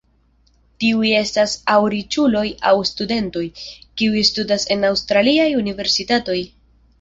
[0.83, 3.45] Tiuj estas aŭ riĉuloj aŭ studentoj,
[4.03, 6.41] kiuj studas en aŭstraliaj universitatoj.